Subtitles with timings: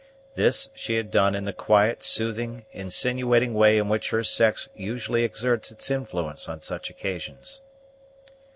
[0.33, 5.23] This she had done in the quiet, soothing, insinuating way in which her sex usually
[5.23, 7.61] exerts its influence on such occasions.